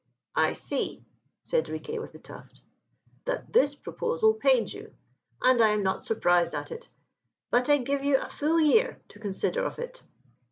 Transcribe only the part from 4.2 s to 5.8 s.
pains you; and I